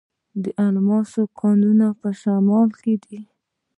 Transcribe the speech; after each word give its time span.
د 0.43 0.45
الماس 0.65 1.11
کانونه 1.39 1.87
په 1.99 2.09
شمال 2.21 2.69
کې 2.81 2.93
دي. 3.03 3.19